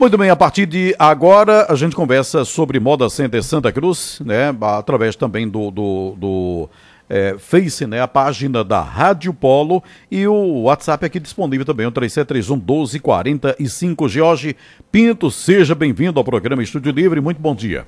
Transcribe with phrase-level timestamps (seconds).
[0.00, 4.56] Muito bem, a partir de agora a gente conversa sobre Moda Center Santa Cruz, né?
[4.60, 6.70] Através também do, do, do
[7.08, 8.00] é, Face, né?
[8.00, 14.08] A página da Rádio Polo e o WhatsApp aqui disponível também, o 3731 1245.
[14.08, 14.56] Jorge
[14.92, 17.84] Pinto, seja bem-vindo ao programa Estúdio Livre, muito bom dia.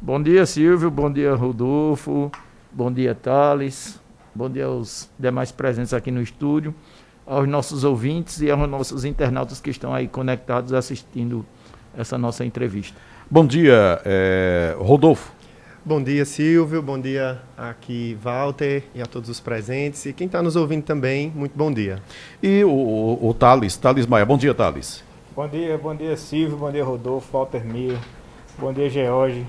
[0.00, 2.32] Bom dia, Silvio, bom dia, Rodolfo,
[2.72, 4.00] bom dia, Thales,
[4.34, 6.74] bom dia aos demais presentes aqui no estúdio
[7.26, 11.44] aos nossos ouvintes e aos nossos internautas que estão aí conectados assistindo
[11.96, 12.96] essa nossa entrevista.
[13.30, 15.32] Bom dia, é, Rodolfo.
[15.84, 16.80] Bom dia, Silvio.
[16.80, 20.06] Bom dia aqui, Walter, e a todos os presentes.
[20.06, 22.00] E quem está nos ouvindo também, muito bom dia.
[22.40, 24.24] E o, o, o Thales, Thales Maia.
[24.24, 25.02] Bom dia, Thales.
[25.34, 26.56] Bom dia, bom dia, Silvio.
[26.56, 27.98] Bom dia, Rodolfo, Walter Mir.
[28.58, 29.44] Bom dia, George.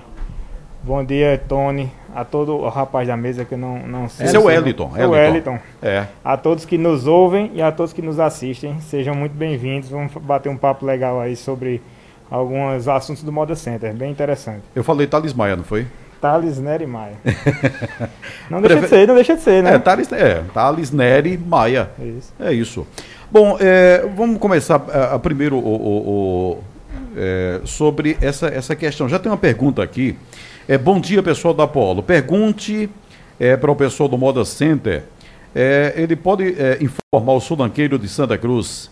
[0.86, 4.26] Bom dia, Tony, a todo o rapaz da mesa que eu não, não sei.
[4.26, 4.92] Esse é o Wellington.
[4.94, 5.58] É o Wellington.
[5.82, 6.04] É.
[6.22, 9.88] A todos que nos ouvem e a todos que nos assistem, sejam muito bem-vindos.
[9.88, 11.80] Vamos bater um papo legal aí sobre
[12.30, 14.60] alguns assuntos do Moda Center, bem interessante.
[14.74, 15.86] Eu falei Thales Maia, não foi?
[16.20, 17.14] Thales Neri Maia.
[18.50, 19.76] não deixa de ser, não deixa de ser, né?
[19.76, 21.88] É, Thales, é, Thales Neri Maia.
[21.98, 22.34] Isso.
[22.38, 22.86] É isso.
[23.30, 26.64] Bom, é, vamos começar a, a primeiro o, o, o
[27.16, 29.08] é, sobre essa, essa questão.
[29.08, 30.14] Já tem uma pergunta aqui
[30.68, 32.02] é, bom dia, pessoal da Polo.
[32.02, 32.88] Pergunte
[33.38, 35.04] é, para o pessoal do Moda Center.
[35.54, 38.90] É, ele pode é, informar o sulanqueiro de Santa Cruz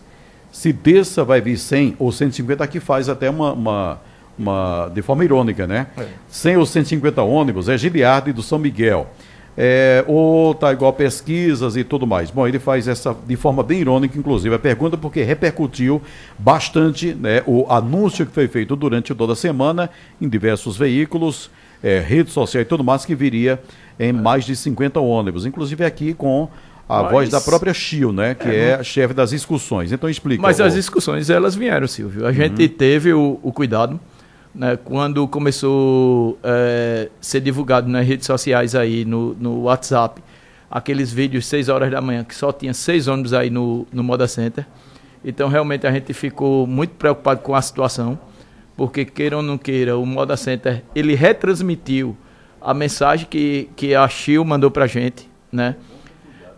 [0.51, 4.01] se dessa vai vir 100 ou 150, aqui faz até uma, uma,
[4.37, 5.87] uma de forma irônica, né?
[5.97, 6.05] É.
[6.29, 9.07] 100 ou 150 ônibus, é Giliardi do São Miguel.
[9.57, 12.31] É, ou tá igual pesquisas e tudo mais.
[12.31, 16.01] Bom, ele faz essa de forma bem irônica, inclusive, a pergunta, porque repercutiu
[16.37, 19.89] bastante né, o anúncio que foi feito durante toda a semana
[20.21, 21.51] em diversos veículos
[21.83, 23.61] é, rede social e tudo mais, que viria
[23.99, 24.13] em é.
[24.13, 25.45] mais de 50 ônibus.
[25.45, 26.49] Inclusive aqui com
[26.87, 27.11] a Mas...
[27.11, 28.33] voz da própria Chio, né?
[28.33, 29.91] Que é, é chefe das discussões.
[29.91, 30.41] Então explica.
[30.41, 32.23] Mas as discussões, elas vieram, Silvio.
[32.25, 32.33] A uhum.
[32.33, 33.99] gente teve o, o cuidado,
[34.55, 40.21] né, quando começou a é, ser divulgado nas redes sociais aí, no, no WhatsApp,
[40.71, 44.27] aqueles vídeos 6 horas da manhã, que só tinha seis ônibus aí no, no Moda
[44.27, 44.65] Center.
[45.23, 48.19] Então, realmente, a gente ficou muito preocupado com a situação
[48.75, 52.17] porque queira ou não queira, o Moda Center, ele retransmitiu
[52.61, 55.75] a mensagem que, que a Chil mandou pra gente, né?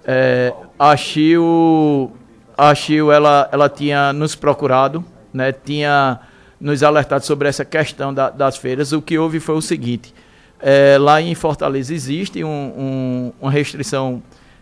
[0.05, 2.11] É, a Chil,
[2.57, 5.03] a Chil ela, ela tinha nos procurado,
[5.33, 5.51] né?
[5.51, 6.19] Tinha
[6.59, 8.91] nos alertado sobre essa questão da, das feiras.
[8.91, 10.13] O que houve foi o seguinte,
[10.59, 14.21] é, lá em Fortaleza existe um, um, uma restrição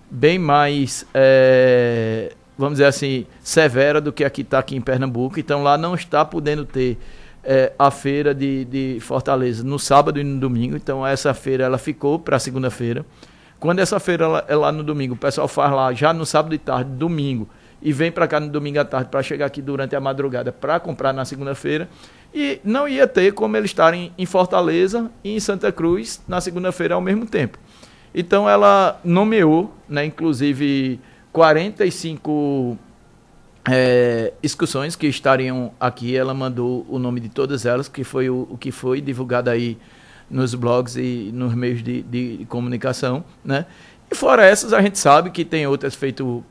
[0.09, 5.40] bem mais, é, vamos dizer assim, severa do que aqui está aqui em Pernambuco.
[5.40, 6.97] Então lá não está podendo ter
[7.44, 10.76] é, a feira de, de Fortaleza no sábado e no domingo.
[10.76, 13.06] Então essa feira ela ficou para segunda-feira.
[13.59, 16.53] Quando essa feira ela, é lá no domingo, o pessoal faz lá já no sábado
[16.53, 17.48] e tarde, domingo,
[17.82, 20.80] e vem para cá no domingo à tarde para chegar aqui durante a madrugada para
[20.80, 21.90] comprar na segunda-feira.
[22.34, 26.96] E não ia ter como eles estarem em Fortaleza e em Santa Cruz na segunda-feira
[26.96, 27.58] ao mesmo tempo.
[28.14, 31.00] Então ela nomeou, né, inclusive
[31.32, 32.78] 45
[33.69, 34.34] é,
[34.97, 36.16] que estariam aqui.
[36.16, 39.78] Ela mandou o nome de todas elas, que foi o, o que foi divulgado aí
[40.29, 43.66] nos blogs e nos meios de, de, comunicação, né?
[44.09, 46.44] E fora essas, a gente sabe que tem outras feito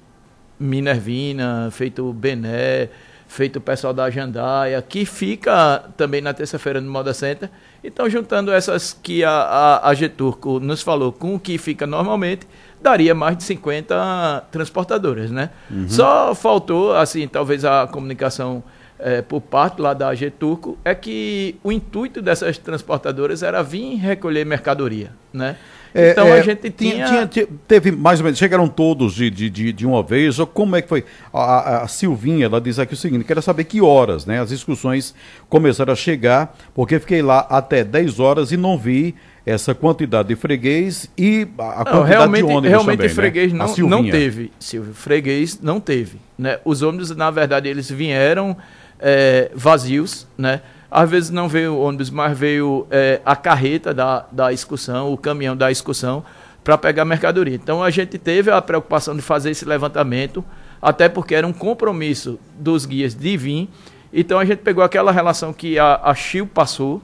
[0.59, 2.89] Minervina, feito Bené,
[3.27, 7.51] feito o pessoal da Jandaia, que fica também na terça-feira no Moda Center.
[7.83, 12.47] Então, juntando essas que a, a, a Geturco nos falou com o que fica normalmente,
[12.83, 15.51] daria mais de 50 transportadoras, né?
[15.71, 15.89] Uhum.
[15.89, 18.63] Só faltou, assim, talvez a comunicação
[18.99, 23.97] é, por parte lá da AG Turco, é que o intuito dessas transportadoras era vir
[23.97, 25.57] recolher mercadoria, né?
[25.95, 27.27] É, então é, a gente tinha...
[27.27, 27.47] tinha...
[27.69, 30.89] Teve mais ou menos, chegaram todos de, de, de uma vez, ou como é que
[30.89, 31.05] foi?
[31.33, 34.41] A, a, Silvinha, ela diz aqui o seguinte, quero saber que horas, né?
[34.41, 35.15] As discussões
[35.49, 39.15] começaram a chegar, porque fiquei lá até 10 horas e não vi
[39.45, 43.59] essa quantidade de freguês e a quantidade realmente, de ônibus realmente também, freguês né?
[43.59, 44.95] não, não teve, Silvio.
[44.95, 46.19] Freguês não teve.
[46.39, 46.59] Né?
[46.65, 48.57] Os ônibus, na verdade, eles vieram
[49.01, 50.63] é, vazios, né?
[50.89, 55.17] Às vezes não veio o ônibus, mas veio é, a carreta da, da excursão, o
[55.17, 56.23] caminhão da excursão,
[56.63, 57.55] para pegar mercadoria.
[57.55, 60.45] Então a gente teve a preocupação de fazer esse levantamento,
[60.81, 63.69] até porque era um compromisso dos guias de vir.
[64.13, 67.03] Então a gente pegou aquela relação que a, a Chil passou,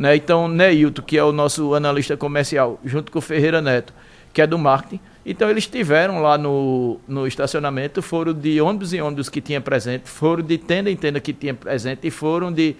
[0.00, 0.16] né?
[0.16, 3.92] Então, Neilton, que é o nosso analista comercial, junto com o Ferreira Neto,
[4.32, 9.02] que é do marketing, então eles estiveram lá no, no estacionamento, foram de ônibus em
[9.02, 12.74] ônibus que tinha presente, foram de tenda em tenda que tinha presente e foram de,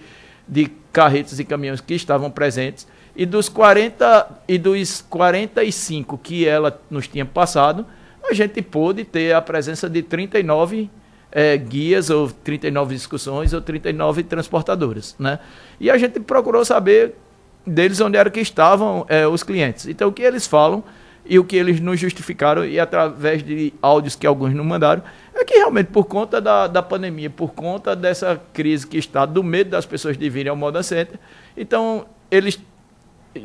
[0.47, 2.87] de carretas e caminhões que estavam presentes.
[3.15, 7.85] E dos 40 e dos 45 que ela nos tinha passado,
[8.27, 10.89] a gente pôde ter a presença de 39
[11.31, 15.15] é, guias, ou 39 discussões, ou 39 transportadoras.
[15.17, 15.39] Né?
[15.79, 17.15] E a gente procurou saber
[17.65, 19.87] deles onde era que estavam é, os clientes.
[19.87, 20.83] Então, o que eles falam
[21.25, 25.03] e o que eles nos justificaram, e através de áudios que alguns não mandaram,
[25.35, 29.43] é que realmente por conta da, da pandemia, por conta dessa crise que está, do
[29.43, 31.19] medo das pessoas de virem ao Moda Center,
[31.55, 32.59] então eles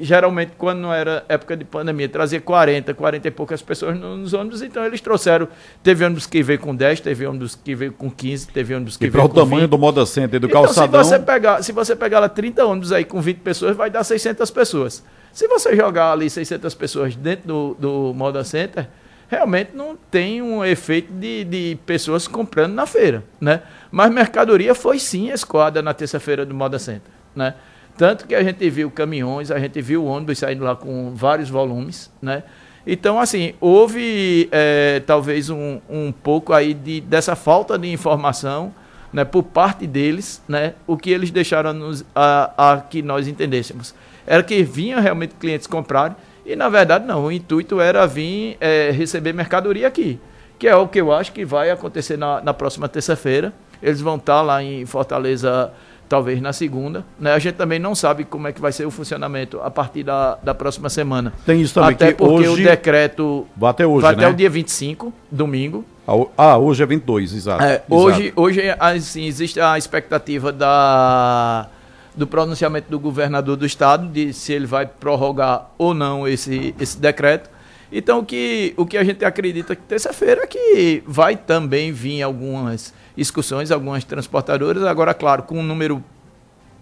[0.01, 4.63] geralmente, quando não era época de pandemia, trazia 40, 40 e poucas pessoas nos ônibus,
[4.63, 5.49] então eles trouxeram.
[5.83, 9.07] Teve ônibus que veio com 10, teve ônibus que veio com 15, teve ônibus que
[9.07, 9.39] e veio com.
[9.39, 11.05] E o tamanho do Moda Center do então, calçadão.
[11.05, 14.03] Se você, pegar, se você pegar lá 30 ônibus aí com 20 pessoas, vai dar
[14.03, 15.05] 600 pessoas.
[15.33, 18.89] Se você jogar ali 600 pessoas dentro do, do Moda Center,
[19.29, 23.63] realmente não tem um efeito de, de pessoas comprando na feira, né?
[23.91, 27.55] Mas mercadoria foi sim escoada na terça-feira do Moda Center, né?
[27.97, 32.11] Tanto que a gente viu caminhões, a gente viu ônibus saindo lá com vários volumes,
[32.21, 32.43] né?
[32.87, 38.73] Então, assim, houve é, talvez um, um pouco aí de, dessa falta de informação
[39.13, 43.95] né, por parte deles, né, o que eles deixaram nos, a, a que nós entendêssemos.
[44.27, 48.91] Era que vinham realmente clientes comprarem, e na verdade não, o intuito era vir é,
[48.91, 50.21] receber mercadoria aqui,
[50.59, 53.53] que é o que eu acho que vai acontecer na, na próxima terça-feira.
[53.83, 55.73] Eles vão estar lá em Fortaleza
[56.09, 57.05] talvez na segunda.
[57.19, 57.33] Né?
[57.33, 60.37] A gente também não sabe como é que vai ser o funcionamento a partir da,
[60.43, 61.33] da próxima semana.
[61.45, 62.63] Tem isso também, até porque hoje...
[62.63, 64.25] o decreto vai até hoje, vai né?
[64.25, 65.85] até o dia 25, domingo.
[66.37, 67.63] Ah, hoje é 22, exato.
[67.63, 67.95] É, exato.
[67.95, 71.69] Hoje, hoje assim, existe a expectativa da,
[72.15, 76.99] do pronunciamento do governador do estado, de se ele vai prorrogar ou não esse, esse
[76.99, 77.51] decreto.
[77.91, 82.23] Então, o que, o que a gente acredita que terça-feira é que vai também vir
[82.23, 86.03] algumas excursões, algumas transportadoras, agora, claro, com um número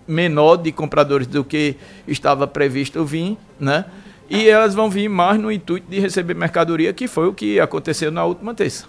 [0.06, 1.76] menor de compradores do que
[2.06, 3.84] estava previsto vir, né?
[4.28, 8.10] E elas vão vir mais no intuito de receber mercadoria, que foi o que aconteceu
[8.10, 8.86] na última terça.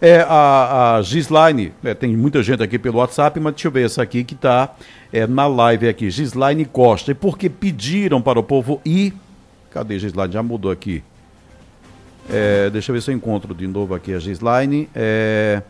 [0.00, 3.84] É, a, a Gislaine, é, tem muita gente aqui pelo WhatsApp, mas deixa eu ver
[3.84, 4.74] essa aqui que está
[5.12, 7.12] é, na live aqui, Gislaine Costa.
[7.12, 9.12] E porque pediram para o povo ir.
[9.70, 10.32] Cadê Gislaine?
[10.32, 11.02] Já mudou aqui.
[12.28, 14.88] É, deixa eu ver se eu encontro de novo aqui a Gislaine.
[14.94, 15.62] É,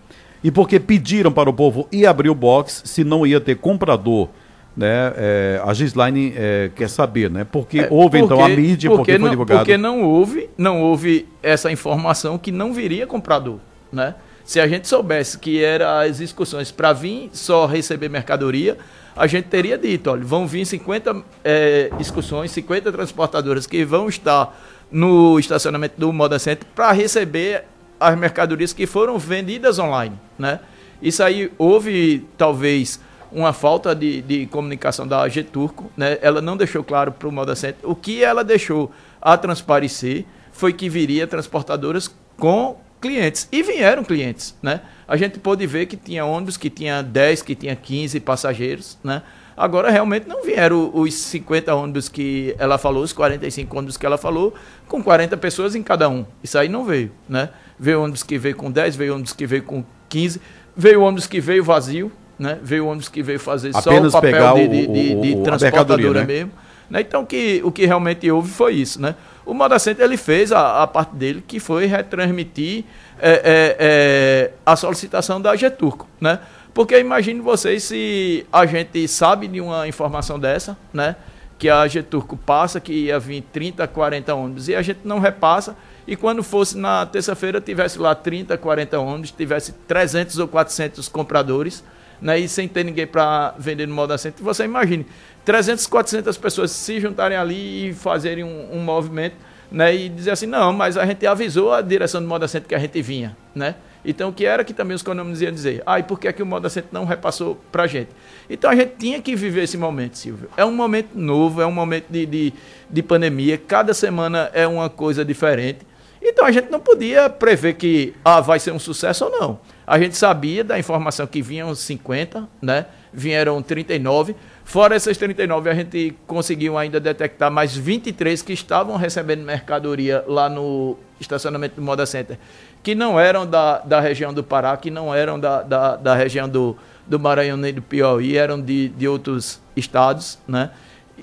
[0.42, 4.28] e porque pediram para o povo ir abrir o box, se não ia ter comprador.
[4.76, 7.44] Né, é, a Gislaine é, quer saber, né?
[7.44, 9.60] Porque é, houve porque, então a mídia, porque, porque foi não, divulgado.
[9.60, 13.58] Porque não houve, não houve essa informação que não viria comprador,
[13.92, 14.14] né?
[14.44, 18.78] Se a gente soubesse que eram as excursões para vir só receber mercadoria,
[19.14, 24.58] a gente teria dito, olha, vão vir 50 é, excursões, 50 transportadoras que vão estar
[24.90, 27.64] no estacionamento do Moda Center para receber
[28.00, 30.60] as mercadorias que foram vendidas online, né?
[31.02, 33.00] Isso aí houve talvez
[33.30, 36.18] uma falta de, de comunicação da AG Turco, né?
[36.20, 37.78] Ela não deixou claro para o Moda Center.
[37.88, 43.48] O que ela deixou a transparecer foi que viria transportadoras com clientes.
[43.52, 44.80] E vieram clientes, né?
[45.06, 49.22] A gente pôde ver que tinha ônibus que tinha 10, que tinha 15 passageiros, né?
[49.56, 54.16] Agora, realmente, não vieram os 50 ônibus que ela falou, os 45 ônibus que ela
[54.16, 54.54] falou,
[54.88, 56.24] com 40 pessoas em cada um.
[56.42, 57.50] Isso aí não veio, né?
[57.78, 60.40] Veio ônibus que veio com 10, veio ônibus que veio com 15,
[60.76, 62.58] veio ônibus que veio vazio, né?
[62.62, 66.26] Veio ônibus que veio fazer Apenas só o papel de, de, de, de, transportadora né?
[66.26, 66.52] mesmo.
[66.88, 67.02] Né?
[67.02, 69.14] Então, que, o que realmente houve foi isso, né?
[69.46, 72.84] O Moda Center, ele fez a, a parte dele, que foi retransmitir
[73.18, 76.40] é, é, é, a solicitação da Geturco, né?
[76.72, 81.16] Porque imagine vocês se a gente sabe de uma informação dessa, né?
[81.58, 85.76] Que a Geturco passa, que ia vir 30, 40 ônibus, e a gente não repassa,
[86.06, 91.84] e quando fosse na terça-feira tivesse lá 30, 40 ônibus, tivesse 300 ou 400 compradores,
[92.20, 92.38] né?
[92.38, 95.06] E sem ter ninguém para vender no Moda Center, você imagine,
[95.44, 99.36] 300, 400 pessoas se juntarem ali e fazerem um, um movimento,
[99.70, 99.94] né?
[99.94, 102.78] E dizer assim, não, mas a gente avisou a direção do Moda Center que a
[102.78, 103.74] gente vinha, né?
[104.04, 105.82] Então, o que era que também os condomínios iam dizer?
[105.84, 108.08] Ah, e por que, é que o Moda Center não repassou para a gente?
[108.48, 110.48] Então, a gente tinha que viver esse momento, Silvio.
[110.56, 112.52] É um momento novo, é um momento de, de,
[112.88, 115.80] de pandemia, cada semana é uma coisa diferente.
[116.22, 119.60] Então, a gente não podia prever que ah, vai ser um sucesso ou não.
[119.86, 122.86] A gente sabia da informação que vinham 50, né?
[123.12, 124.34] Vieram 39.
[124.64, 130.48] Fora essas 39, a gente conseguiu ainda detectar mais 23 que estavam recebendo mercadoria lá
[130.48, 132.38] no estacionamento do Moda Center
[132.82, 136.48] que não eram da, da região do Pará, que não eram da, da, da região
[136.48, 136.76] do,
[137.06, 140.70] do Maranhão nem do Piauí, eram de, de outros estados, né?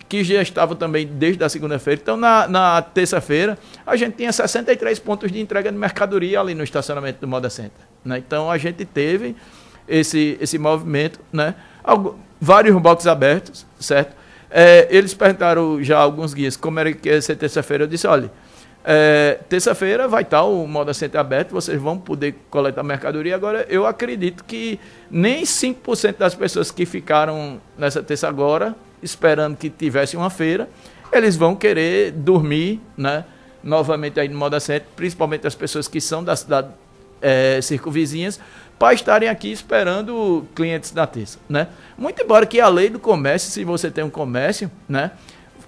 [0.08, 2.00] que já estavam também desde a segunda-feira.
[2.02, 6.64] Então, na, na terça-feira, a gente tinha 63 pontos de entrega de mercadoria ali no
[6.64, 7.86] estacionamento do Moda Center.
[8.06, 8.20] Né?
[8.20, 9.36] Então, a gente teve
[9.88, 11.56] esse, esse movimento, né?
[11.88, 14.14] Algo, vários boxes abertos, certo?
[14.52, 17.86] É, eles perguntaram já alguns guias como era que ia ser terça-feira.
[17.86, 18.30] Eu disse, olha,
[18.90, 23.36] É, Terça-feira vai estar o Moda Center aberto, vocês vão poder coletar mercadoria.
[23.36, 24.80] Agora, eu acredito que
[25.12, 30.70] nem 5% das pessoas que ficaram nessa terça agora, esperando que tivesse uma feira,
[31.12, 33.26] eles vão querer dormir, né?
[33.62, 36.70] Novamente aí no Moda Center, principalmente as pessoas que são da cidade
[37.22, 38.40] é, circunvizinhas,
[38.78, 41.68] para estarem aqui esperando clientes da terça, né?
[41.98, 45.12] Muito embora que a lei do comércio, se você tem um comércio, né?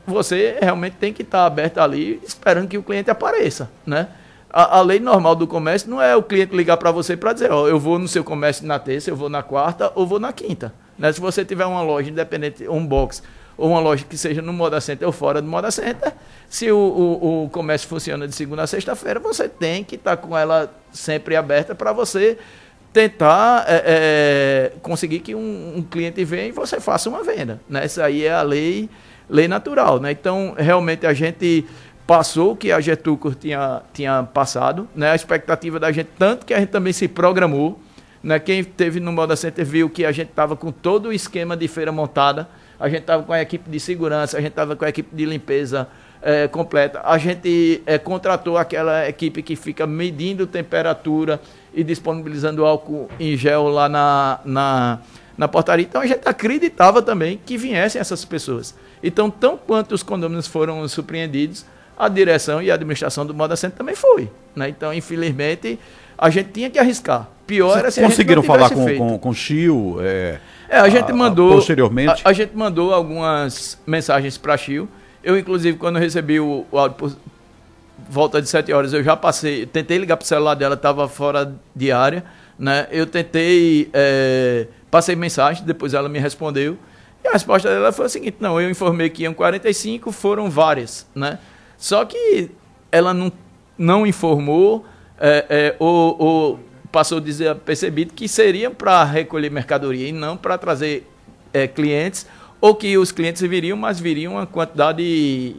[0.09, 4.07] você realmente tem que estar aberto ali esperando que o cliente apareça, né?
[4.51, 7.51] A, a lei normal do comércio não é o cliente ligar para você para dizer,
[7.51, 10.33] ó, eu vou no seu comércio na terça, eu vou na quarta ou vou na
[10.33, 10.73] quinta.
[10.97, 11.13] Né?
[11.13, 13.21] Se você tiver uma loja independente, um box,
[13.55, 16.13] ou uma loja que seja no Moda Center ou fora do Moda Center,
[16.49, 20.35] se o, o, o comércio funciona de segunda a sexta-feira, você tem que estar com
[20.35, 22.39] ela sempre aberta para você
[22.91, 27.59] tentar é, é, conseguir que um, um, cliente venha e você faça uma venda.
[27.69, 27.85] Né?
[27.85, 28.89] Isso aí é a lei
[29.29, 30.11] lei natural, né?
[30.11, 31.65] Então, realmente a gente
[32.07, 35.11] passou o que a Getúlio tinha, tinha passado, né?
[35.11, 37.79] A expectativa da gente, tanto que a gente também se programou,
[38.23, 38.39] né?
[38.39, 41.67] Quem teve no Moda Center viu que a gente estava com todo o esquema de
[41.67, 44.89] feira montada, a gente estava com a equipe de segurança, a gente estava com a
[44.89, 45.87] equipe de limpeza
[46.21, 51.39] é, completa, a gente é, contratou aquela equipe que fica medindo temperatura
[51.73, 54.99] e disponibilizando álcool em gel lá na, na,
[55.37, 55.85] na portaria.
[55.85, 58.75] Então a gente acreditava também que viessem essas pessoas.
[59.01, 61.65] Então, tão quanto os condôminos foram surpreendidos,
[61.97, 64.29] a direção e a administração do Moda Center também foi.
[64.55, 64.69] Né?
[64.69, 65.79] Então, infelizmente,
[66.17, 67.27] a gente tinha que arriscar.
[67.47, 68.97] Pior Vocês era se conseguiram a falar com, feito.
[68.99, 69.97] com, com o Chio?
[70.01, 71.55] É, é, a gente mandou.
[71.55, 72.21] Posteriormente?
[72.23, 74.87] A, a, gente mandou algumas mensagens para Chio.
[75.23, 77.17] Eu, inclusive, quando recebi o, o áudio
[78.09, 81.55] volta de 7 horas, eu já passei, tentei ligar para o celular dela, estava fora
[81.75, 82.25] de área.
[82.57, 82.87] Né?
[82.91, 86.77] Eu tentei, é, passei mensagem, depois ela me respondeu.
[87.23, 91.07] E a resposta dela foi a seguinte: não, eu informei que iam 45, foram várias,
[91.13, 91.37] né?
[91.77, 92.49] Só que
[92.91, 93.31] ela não,
[93.77, 94.85] não informou
[95.19, 96.59] é, é, ou, ou,
[96.91, 101.07] passou a dizer percebido que seriam para recolher mercadoria e não para trazer
[101.53, 102.25] é, clientes,
[102.59, 105.55] ou que os clientes viriam, mas viriam uma quantidade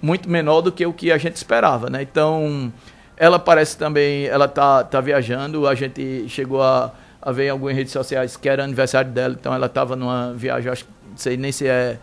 [0.00, 2.02] muito menor do que o que a gente esperava, né?
[2.02, 2.72] Então,
[3.16, 7.76] ela parece também, ela tá, tá viajando, a gente chegou a, a ver em algumas
[7.76, 11.52] redes sociais que era aniversário dela, então ela estava numa viagem, acho não sei nem
[11.52, 11.98] se é,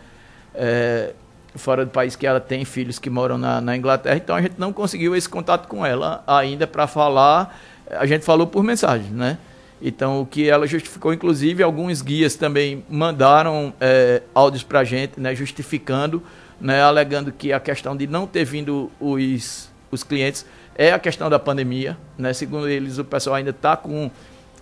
[0.53, 1.13] é,
[1.55, 4.55] fora do país que ela tem filhos que moram na, na Inglaterra, então a gente
[4.57, 7.57] não conseguiu esse contato com ela ainda para falar.
[7.89, 9.37] A gente falou por mensagem, né?
[9.81, 15.19] Então, o que ela justificou, inclusive, alguns guias também mandaram é, áudios para a gente,
[15.19, 16.21] né, justificando,
[16.59, 20.45] né, alegando que a questão de não ter vindo os, os clientes
[20.75, 21.97] é a questão da pandemia.
[22.17, 22.33] Né?
[22.33, 24.11] Segundo eles, o pessoal ainda está com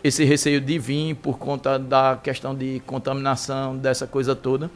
[0.03, 4.69] esse receio de vir por conta da questão de contaminação, dessa coisa toda.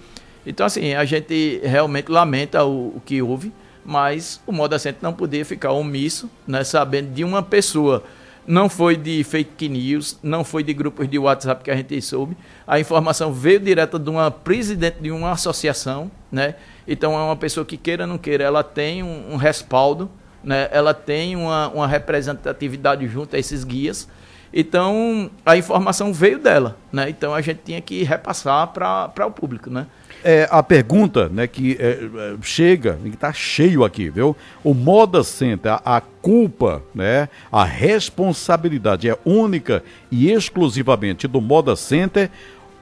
[0.45, 3.53] Então, assim, a gente realmente lamenta o, o que houve,
[3.85, 8.03] mas o Moda Center não podia ficar omisso, né, sabendo de uma pessoa.
[8.49, 12.35] Não foi de fake news, não foi de grupos de WhatsApp que a gente soube.
[12.65, 16.55] A informação veio direta de uma presidente de uma associação, né?
[16.87, 20.09] Então é uma pessoa que queira ou não queira, ela tem um, um respaldo,
[20.43, 20.67] né?
[20.71, 24.07] Ela tem uma, uma representatividade junto a esses guias
[24.53, 27.09] então, a informação veio dela, né?
[27.09, 29.85] Então, a gente tinha que repassar para o público, né?
[30.23, 34.35] É, a pergunta né, que é, é chega, que está cheio aqui, viu?
[34.63, 42.29] O Moda Center, a, culpa, né, a responsabilidade é única e exclusivamente do Moda Center,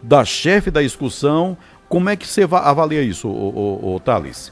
[0.01, 1.57] da chefe da excursão.
[1.87, 4.51] Como é que você avalia isso, o, o, o Thales?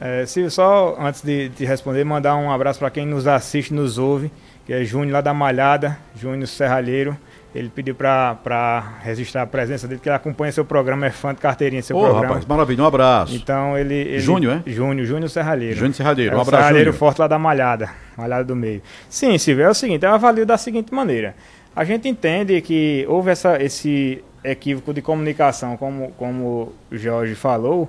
[0.00, 3.96] É, Silvio, só antes de, de responder, mandar um abraço para quem nos assiste, nos
[3.96, 4.30] ouve
[4.66, 7.16] que é Júnior lá da Malhada, Júnior Serralheiro.
[7.54, 11.40] Ele pediu para registrar a presença dele, que ele acompanha seu programa, é fã de
[11.40, 12.26] carteirinha seu oh, programa.
[12.26, 13.34] rapaz, maravilha, um abraço.
[13.34, 13.94] Então ele...
[13.94, 14.70] ele Júnior, é?
[14.70, 15.76] Júnior, Júnior Serralheiro.
[15.76, 16.98] Júnior Serralheiro, é um abraço, Serralheiro Júnior.
[16.98, 18.82] forte lá da Malhada, Malhada do Meio.
[19.08, 21.36] Sim, Silvio, é o seguinte, eu avalio da seguinte maneira.
[21.76, 27.88] A gente entende que houve essa, esse equívoco de comunicação, como, como o Jorge falou,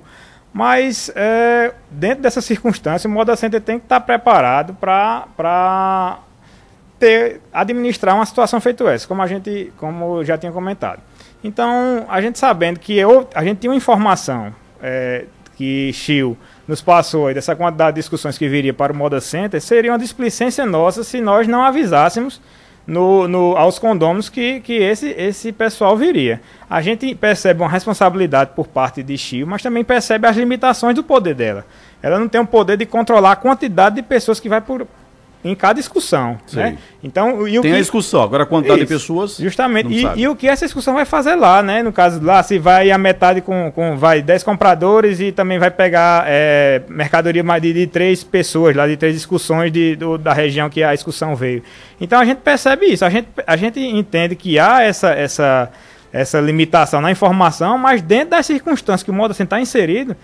[0.53, 6.19] mas é, dentro dessa circunstância, o Moda Center tem que estar preparado para
[6.99, 11.01] ter, administrar uma situação feita essa, como a gente, como já tinha comentado.
[11.43, 15.25] Então, a gente sabendo que eu, a gente tinha uma informação é,
[15.55, 16.37] que Chiu
[16.67, 19.99] nos passou aí dessa quantidade de discussões que viria para o Moda Center, seria uma
[19.99, 22.41] displicência nossa se nós não avisássemos
[22.87, 26.41] no, no, aos condôminos que, que esse, esse pessoal viria.
[26.69, 31.03] A gente percebe uma responsabilidade por parte de Chiu, mas também percebe as limitações do
[31.03, 31.65] poder dela.
[32.01, 34.87] Ela não tem o poder de controlar a quantidade de pessoas que vai por,
[35.45, 36.39] em cada discussão.
[36.53, 36.75] Né?
[37.03, 37.77] Então, e o Tem que...
[37.77, 39.37] a discussão, agora a quantidade Isso, de pessoas.
[39.37, 39.93] Justamente.
[39.93, 41.83] E, e, o que essa discussão vai fazer lá, né?
[41.83, 45.69] No caso lá, se vai a metade com, com vai 10 compradores e também vai
[45.69, 50.67] pegar é, mercadoria de, de três pessoas, lá de três discussões de, do, da região
[50.67, 51.61] que a discussão veio.
[52.01, 55.71] Então a gente percebe isso, a gente, a gente entende que há essa, essa,
[56.11, 60.15] essa limitação na informação, mas dentro das circunstâncias que o modo assim está inserido,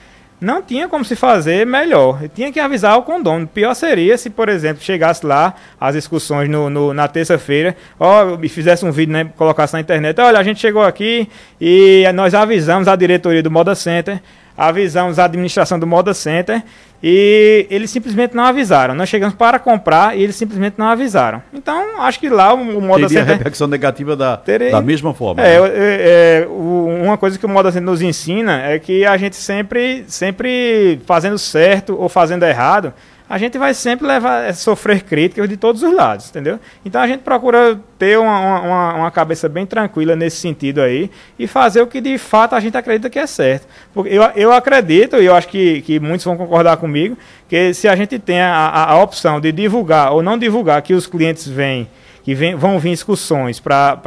[0.42, 2.28] não tinha como se fazer melhor.
[2.34, 3.48] Tinha que avisar o condomínio.
[3.48, 8.50] Pior seria se, por exemplo, chegasse lá as discussões no, no na terça-feira, ó, e
[8.50, 11.30] fizesse um vídeo, né, colocasse na internet, olha, a gente chegou aqui
[11.60, 14.20] e nós avisamos a diretoria do Moda Center
[14.58, 16.64] avisamos a administração do Moda Center
[17.04, 18.94] e eles simplesmente não avisaram.
[18.94, 21.42] Nós chegamos para comprar e eles simplesmente não avisaram.
[21.52, 23.38] Então, acho que lá o, o Moda Teria Center...
[23.38, 24.72] repercussão negativa da, teria...
[24.72, 25.42] da mesma forma.
[25.42, 25.70] É, né?
[25.74, 30.06] é, é, uma coisa que o Moda Center nos ensina é que a gente sempre,
[30.08, 32.94] sempre fazendo certo ou fazendo errado,
[33.32, 36.60] a gente vai sempre levar, é, sofrer críticas de todos os lados, entendeu?
[36.84, 41.10] Então a gente procura ter uma, uma, uma, cabeça bem tranquila nesse sentido aí
[41.40, 43.66] e fazer o que de fato a gente acredita que é certo.
[43.94, 47.88] Porque eu, eu acredito, e eu acho que, que muitos vão concordar comigo, que se
[47.88, 51.48] a gente tem a, a, a opção de divulgar ou não divulgar que os clientes
[51.48, 51.88] vêm,
[52.26, 53.98] que vem, vão vir discussões para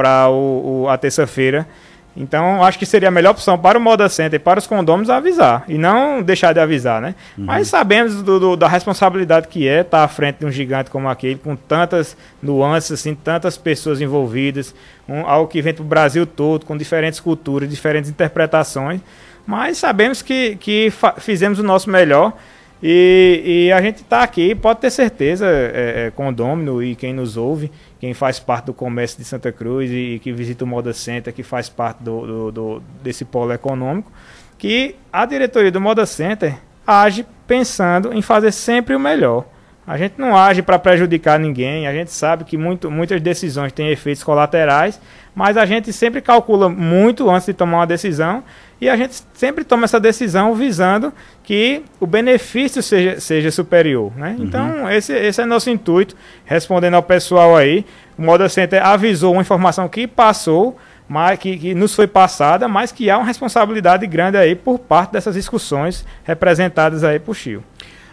[0.87, 1.67] a terça-feira,
[2.15, 5.09] então, acho que seria a melhor opção para o Moda Center e para os condôminos
[5.09, 7.13] avisar, e não deixar de avisar, né?
[7.37, 7.45] Uhum.
[7.45, 11.09] Mas sabemos do, do, da responsabilidade que é estar à frente de um gigante como
[11.09, 14.73] aquele, com tantas nuances, assim, tantas pessoas envolvidas,
[15.09, 19.01] um, algo que vem para o Brasil todo, com diferentes culturas, diferentes interpretações,
[19.45, 22.33] mas sabemos que, que fizemos o nosso melhor
[22.81, 27.37] e, e a gente está aqui, pode ter certeza, é, é, condômino e quem nos
[27.37, 27.71] ouve,
[28.05, 31.33] quem faz parte do comércio de Santa Cruz e, e que visita o Moda Center,
[31.33, 34.11] que faz parte do, do, do, desse polo econômico,
[34.59, 39.45] que a diretoria do Moda Center age pensando em fazer sempre o melhor.
[39.87, 43.89] A gente não age para prejudicar ninguém, a gente sabe que muito, muitas decisões têm
[43.89, 45.01] efeitos colaterais,
[45.33, 48.43] mas a gente sempre calcula muito antes de tomar uma decisão
[48.79, 51.13] e a gente sempre toma essa decisão visando
[51.43, 54.11] que o benefício seja, seja superior.
[54.17, 54.35] Né?
[54.37, 54.43] Uhum.
[54.45, 56.15] Então, esse, esse é nosso intuito.
[56.43, 57.85] Respondendo ao pessoal aí,
[58.17, 60.77] o Moda Center avisou uma informação que passou,
[61.07, 65.11] mas que, que, nos foi passada, mas que há uma responsabilidade grande aí por parte
[65.11, 67.63] dessas discussões representadas aí por Chio.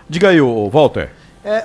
[0.08, 0.40] Diga aí,
[0.70, 1.10] Walter.
[1.44, 1.64] É,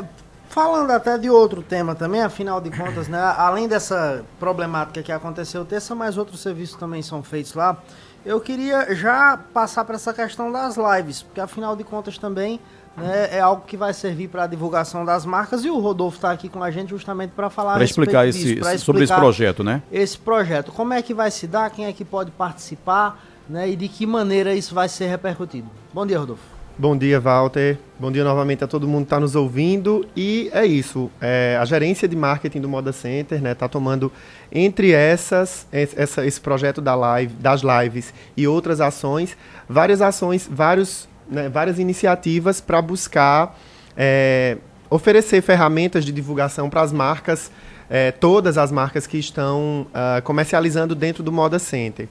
[0.50, 5.64] falando até de outro tema também, afinal de contas, né, além dessa problemática que aconteceu
[5.64, 7.78] terça, mais outros serviços também são feitos lá.
[8.26, 12.60] Eu queria já passar para essa questão das lives, porque afinal de contas também
[12.98, 16.32] né, é algo que vai servir para a divulgação das marcas e o Rodolfo está
[16.32, 19.84] aqui com a gente justamente para falar para explicar, esse, explicar sobre esse projeto, né?
[19.92, 23.76] Esse projeto, como é que vai se dar, quem é que pode participar, né, e
[23.76, 25.70] de que maneira isso vai ser repercutido.
[25.94, 26.57] Bom dia, Rodolfo.
[26.80, 27.80] Bom dia, Walter.
[28.00, 30.08] Bom dia novamente a todo mundo que está nos ouvindo.
[30.16, 31.10] E é isso.
[31.20, 34.12] É, a gerência de marketing do Moda Center está né, tá tomando,
[34.52, 39.36] entre essas, essa, esse projeto da live, das lives e outras ações,
[39.68, 43.58] várias ações, vários, né, várias iniciativas para buscar
[43.98, 47.52] é, oferecer ferramentas de divulgação para as marcas,
[47.90, 52.08] é, todas as marcas que estão uh, comercializando dentro do Moda Center.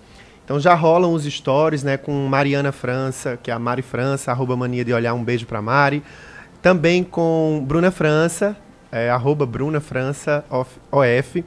[0.47, 4.57] Então já rolam os stories, né, com Mariana França, que é a Mari França, arroba
[4.57, 6.05] mania de olhar, um beijo para Mari.
[6.63, 8.57] Também com Bruna França,
[8.93, 10.45] é, arroba Bruna França
[10.93, 11.45] OF.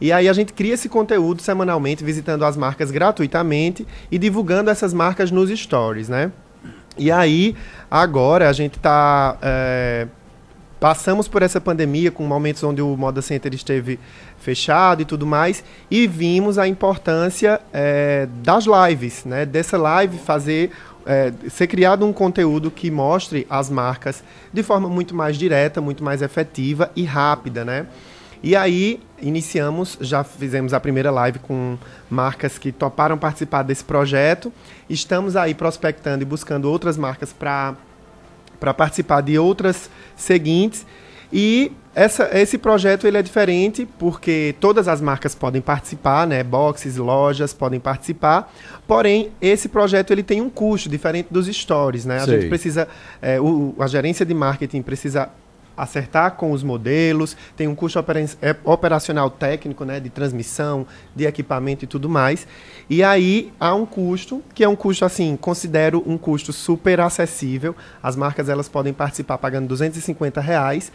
[0.00, 4.94] E aí a gente cria esse conteúdo semanalmente, visitando as marcas gratuitamente e divulgando essas
[4.94, 6.32] marcas nos stories, né?
[6.96, 7.54] E aí,
[7.90, 10.08] agora a gente está é,
[10.80, 13.98] passamos por essa pandemia com momentos onde o Moda Center esteve
[14.38, 19.44] fechado e tudo mais e vimos a importância é, das lives, né?
[19.44, 20.70] Dessa live fazer
[21.04, 26.04] é, ser criado um conteúdo que mostre as marcas de forma muito mais direta, muito
[26.04, 27.86] mais efetiva e rápida, né?
[28.40, 31.76] E aí iniciamos, já fizemos a primeira live com
[32.08, 34.52] marcas que toparam participar desse projeto.
[34.88, 37.74] Estamos aí prospectando e buscando outras marcas para
[38.60, 39.88] para participar de outras
[40.18, 40.84] seguintes.
[41.32, 46.42] E essa, esse projeto ele é diferente porque todas as marcas podem participar, né?
[46.42, 48.52] Boxes, lojas podem participar.
[48.86, 52.18] Porém, esse projeto ele tem um custo diferente dos stories, né?
[52.18, 52.40] A Sei.
[52.40, 52.88] gente precisa,
[53.20, 55.30] é, o, a gerência de marketing precisa
[55.78, 57.98] acertar com os modelos, tem um custo
[58.42, 62.46] é, operacional técnico, né, de transmissão, de equipamento e tudo mais.
[62.90, 67.74] E aí há um custo, que é um custo assim, considero um custo super acessível.
[68.02, 70.90] As marcas elas podem participar pagando 250 reais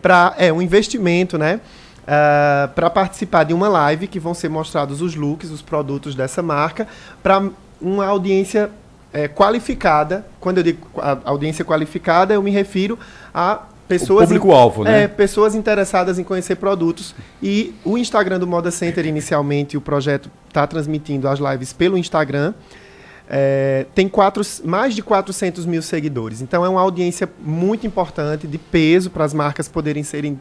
[0.00, 1.60] para é um investimento, né?
[2.02, 6.42] Uh, para participar de uma live que vão ser mostrados os looks, os produtos dessa
[6.42, 6.88] marca,
[7.22, 7.48] para
[7.80, 8.70] uma audiência
[9.12, 10.26] é, qualificada.
[10.40, 10.88] Quando eu digo
[11.24, 12.98] audiência qualificada, eu me refiro
[13.32, 13.62] a
[13.98, 15.04] pessoas público-alvo, né?
[15.04, 17.14] É, pessoas interessadas em conhecer produtos.
[17.42, 22.54] E o Instagram do Moda Center, inicialmente, o projeto está transmitindo as lives pelo Instagram.
[23.28, 26.42] É, tem quatro, mais de 400 mil seguidores.
[26.42, 30.38] Então é uma audiência muito importante, de peso, para as marcas poderem serem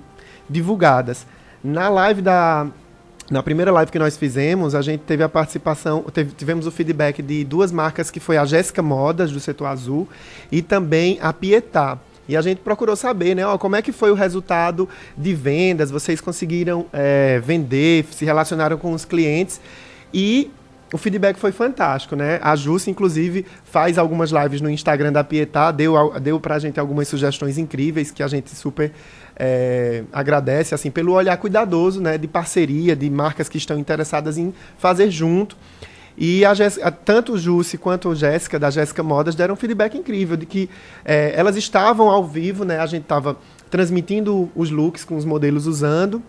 [0.49, 1.25] divulgadas.
[1.63, 2.67] Na live da.
[3.29, 7.21] Na primeira live que nós fizemos, a gente teve a participação, teve, tivemos o feedback
[7.21, 10.05] de duas marcas, que foi a Jéssica Modas, do setor azul,
[10.51, 11.97] e também a Pietá.
[12.31, 15.91] E a gente procurou saber, né, ó, como é que foi o resultado de vendas,
[15.91, 19.59] vocês conseguiram é, vender, se relacionaram com os clientes.
[20.13, 20.49] E
[20.93, 22.39] o feedback foi fantástico, né?
[22.41, 27.09] A Jussi, inclusive, faz algumas lives no Instagram da Pietá, deu, deu pra gente algumas
[27.09, 28.93] sugestões incríveis que a gente super
[29.35, 32.17] é, agradece, assim, pelo olhar cuidadoso, né?
[32.17, 35.57] De parceria, de marcas que estão interessadas em fazer junto.
[36.17, 39.97] E a Jéssica, tanto o Jussi quanto a Jéssica, da Jéssica Modas, deram um feedback
[39.97, 40.69] incrível de que
[41.05, 42.79] é, elas estavam ao vivo, né?
[42.79, 43.37] A gente estava
[43.69, 46.21] transmitindo os looks com os modelos usando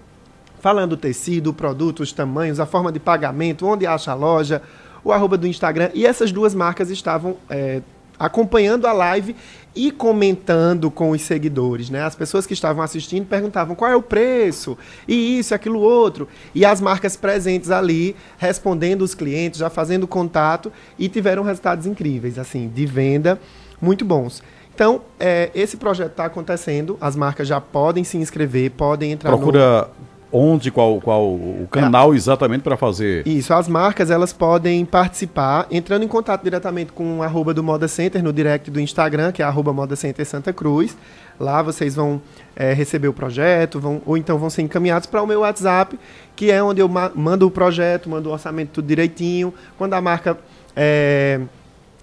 [0.62, 4.62] falando o tecido, o produto, os tamanhos, a forma de pagamento, onde acha a loja,
[5.03, 5.90] o arroba do Instagram.
[5.92, 7.83] E essas duas marcas estavam é,
[8.22, 9.35] acompanhando a live
[9.74, 12.02] e comentando com os seguidores, né?
[12.02, 16.28] As pessoas que estavam assistindo perguntavam qual é o preço, e isso, aquilo outro.
[16.54, 22.38] E as marcas presentes ali, respondendo os clientes, já fazendo contato, e tiveram resultados incríveis,
[22.38, 23.40] assim, de venda,
[23.80, 24.42] muito bons.
[24.74, 29.80] Então, é, esse projeto está acontecendo, as marcas já podem se inscrever, podem entrar Procura
[29.80, 33.27] no onde, qual, qual o canal exatamente para fazer?
[33.27, 37.87] Isso, as marcas elas podem participar entrando em contato diretamente com o arroba do Moda
[37.87, 40.97] Center no direct do Instagram, que é arroba Moda Center Santa Cruz.
[41.38, 42.21] Lá vocês vão
[42.57, 45.99] é, receber o projeto, vão, ou então vão ser encaminhados para o meu WhatsApp,
[46.35, 49.53] que é onde eu ma mando o projeto, mando o orçamento tudo direitinho.
[49.77, 50.38] Quando a marca
[50.75, 51.40] é,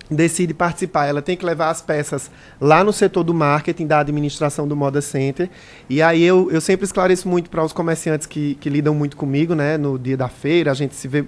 [0.10, 4.68] decide participar, ela tem que levar as peças lá no setor do marketing, da administração
[4.68, 5.50] do Moda Center.
[5.88, 9.54] E aí eu, eu sempre esclareço muito para os comerciantes que, que lidam muito comigo,
[9.54, 9.78] né?
[9.78, 11.26] No dia da feira, a gente se vê,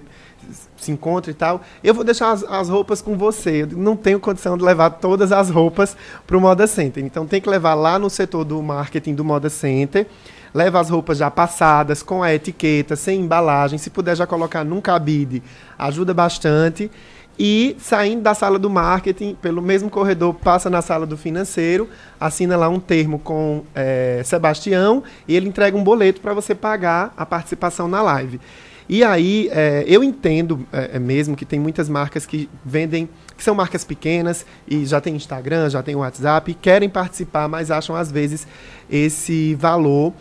[0.76, 1.62] se encontra e tal.
[1.82, 3.62] Eu vou deixar as, as roupas com você.
[3.62, 7.04] Eu não tenho condição de levar todas as roupas para o Moda Center.
[7.04, 10.06] Então tem que levar lá no setor do marketing do Moda Center.
[10.52, 13.78] Leva as roupas já passadas, com a etiqueta, sem embalagem.
[13.78, 15.42] Se puder já colocar num cabide,
[15.78, 16.90] ajuda bastante
[17.38, 21.88] e saindo da sala do marketing, pelo mesmo corredor, passa na sala do financeiro,
[22.20, 27.12] assina lá um termo com é, Sebastião e ele entrega um boleto para você pagar
[27.16, 28.40] a participação na live.
[28.88, 33.54] E aí, é, eu entendo é, mesmo que tem muitas marcas que vendem, que são
[33.54, 38.46] marcas pequenas e já tem Instagram, já tem WhatsApp, querem participar, mas acham às vezes
[38.90, 40.12] esse valor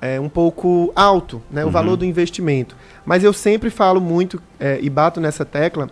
[0.00, 1.72] é, um pouco alto, né, o uhum.
[1.72, 2.76] valor do investimento.
[3.04, 5.90] Mas eu sempre falo muito é, e bato nessa tecla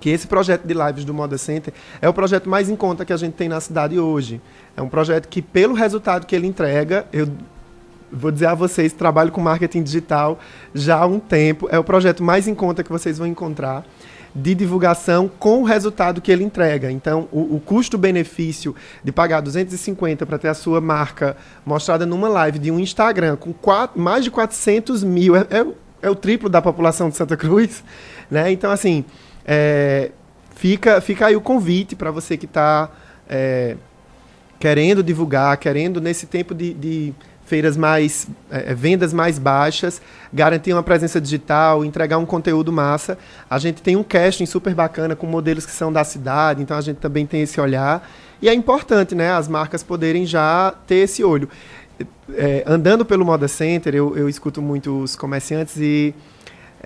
[0.00, 3.12] que esse projeto de lives do Moda Center é o projeto mais em conta que
[3.12, 4.40] a gente tem na cidade hoje.
[4.76, 7.28] É um projeto que, pelo resultado que ele entrega, eu
[8.12, 10.38] vou dizer a vocês, trabalho com marketing digital
[10.74, 13.84] já há um tempo, é o projeto mais em conta que vocês vão encontrar
[14.34, 16.90] de divulgação com o resultado que ele entrega.
[16.90, 22.58] Então, o, o custo-benefício de pagar 250 para ter a sua marca mostrada numa live
[22.58, 25.66] de um Instagram com quatro, mais de 400 mil, é, é,
[26.02, 27.84] é o triplo da população de Santa Cruz,
[28.28, 28.50] né?
[28.50, 29.04] Então, assim,
[29.44, 30.10] é,
[30.54, 32.90] fica, fica aí o convite para você que está
[33.28, 33.76] é,
[34.58, 40.00] querendo divulgar, querendo nesse tempo de, de feiras mais é, é, vendas mais baixas,
[40.32, 43.18] garantir uma presença digital, entregar um conteúdo massa.
[43.48, 46.80] A gente tem um casting super bacana com modelos que são da cidade, então a
[46.80, 48.08] gente também tem esse olhar.
[48.40, 51.48] E é importante, né, as marcas poderem já ter esse olho.
[52.34, 56.14] É, andando pelo Moda Center, eu, eu escuto muitos comerciantes e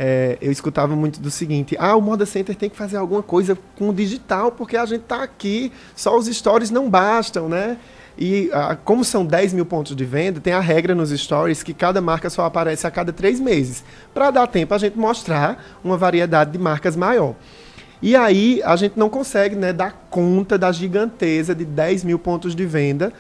[0.01, 3.59] é, eu escutava muito do seguinte: ah, o Moda Center tem que fazer alguma coisa
[3.77, 7.77] com o digital, porque a gente está aqui, só os stories não bastam, né?
[8.17, 8.51] E
[8.85, 12.29] como são 10 mil pontos de venda, tem a regra nos stories que cada marca
[12.29, 16.59] só aparece a cada três meses, para dar tempo a gente mostrar uma variedade de
[16.59, 17.35] marcas maior.
[18.01, 22.55] E aí a gente não consegue né, dar conta da giganteza de 10 mil pontos
[22.55, 23.13] de venda.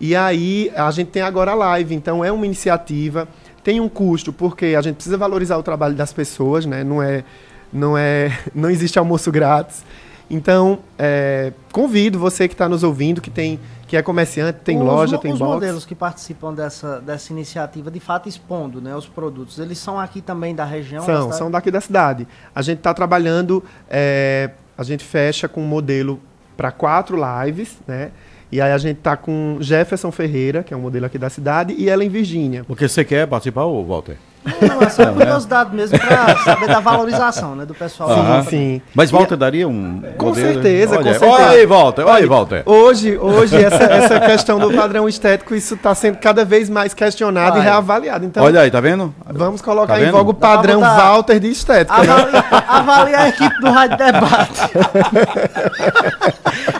[0.00, 3.28] E aí a gente tem agora a live, então é uma iniciativa
[3.62, 6.82] tem um custo porque a gente precisa valorizar o trabalho das pessoas, né?
[6.84, 7.24] Não é,
[7.72, 9.84] não é, não existe almoço grátis.
[10.30, 14.84] Então, é, convido você que está nos ouvindo, que tem, que é comerciante, tem os,
[14.84, 15.50] loja, tem os box.
[15.50, 19.98] Os modelos que participam dessa, dessa iniciativa, de fato expondo, né, os produtos, eles são
[19.98, 21.04] aqui também da região?
[21.04, 22.28] São, da são daqui da cidade.
[22.54, 26.20] A gente está trabalhando, é, a gente fecha com um modelo
[26.56, 28.12] para quatro lives, né?
[28.52, 31.74] E aí a gente tá com Jefferson Ferreira, que é um modelo aqui da cidade,
[31.76, 32.64] e ela em Virgínia.
[32.64, 34.16] Porque você quer participar, Walter?
[34.42, 38.10] Não, é só curiosidade mesmo para saber da valorização né, do pessoal.
[38.10, 38.42] Aham.
[38.44, 38.80] Sim.
[38.94, 40.02] Mas Walter daria um.
[40.16, 40.52] Com modelo?
[40.54, 41.32] certeza, com olha, certeza.
[41.32, 42.02] Olha aí, Walter.
[42.06, 42.62] Olha aí, Walter.
[42.64, 47.52] Hoje, hoje essa, essa questão do padrão estético, isso está sendo cada vez mais questionado
[47.52, 47.60] Vai.
[47.60, 48.24] e reavaliado.
[48.24, 49.14] Então, Olha aí, tá vendo?
[49.30, 52.02] vamos colocar Tá em voga o padrão botar- Walter de estética.
[52.02, 52.10] né?
[52.10, 54.60] Avalia, avalia a equipe do Rádio Debate.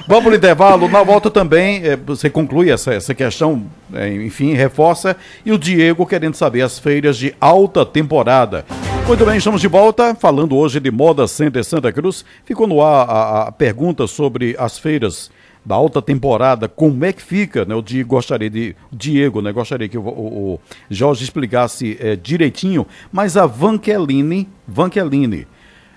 [0.07, 0.89] Vamos pro intervalo.
[0.89, 3.63] Na volta também, eh, você conclui essa, essa questão,
[3.95, 5.17] eh, enfim, reforça.
[5.47, 7.50] E o Diego querendo saber as feiras de alta
[7.93, 8.65] temporada.
[9.09, 12.25] Muito bem, estamos de volta, falando hoje de Moda Center Santa Cruz.
[12.45, 15.33] Ficou no ar a, a pergunta sobre as feiras
[15.67, 17.75] da alta temporada, como é que fica, né?
[17.75, 19.51] O Diego gostaria de, Diego, né?
[19.51, 25.47] Gostaria que o, o- o Jorge explicasse eh, direitinho, mas a Vankeline, Vankeline,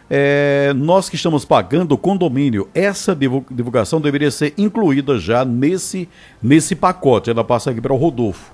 [0.09, 6.09] é, nós que estamos pagando o condomínio, essa divu- divulgação deveria ser incluída já nesse,
[6.41, 7.29] nesse pacote.
[7.29, 8.52] Ela passa aqui para o Rodolfo.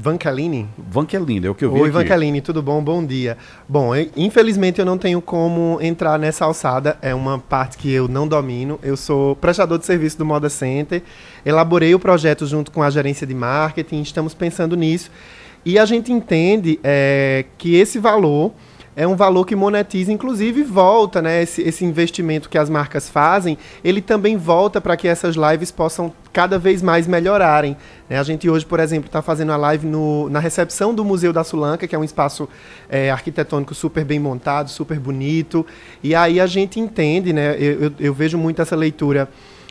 [0.00, 0.68] Vancaline?
[0.78, 1.90] Vankeline, é o que eu vi Oi.
[1.90, 2.80] Vancaline, tudo bom?
[2.82, 3.36] Bom dia.
[3.68, 8.06] Bom, eu- infelizmente eu não tenho como entrar nessa alçada, é uma parte que eu
[8.06, 8.78] não domino.
[8.80, 11.02] Eu sou prestador de serviço do Moda Center,
[11.44, 15.10] elaborei o projeto junto com a gerência de marketing, estamos pensando nisso.
[15.64, 18.52] E a gente entende é, que esse valor
[19.00, 21.40] é um valor que monetiza, inclusive volta, né?
[21.40, 26.12] Esse, esse investimento que as marcas fazem, ele também volta para que essas lives possam
[26.32, 27.76] cada vez mais melhorarem.
[28.10, 28.18] né?
[28.18, 31.44] A gente hoje, por exemplo, está fazendo a live no- na recepção do Museu da
[31.44, 32.48] Sulanca, que é um espaço
[32.88, 35.64] é, arquitetônico super bem montado, super bonito.
[36.02, 37.54] E aí a gente entende, né?
[37.56, 39.28] Eu, eu- eu vejo muito essa leitura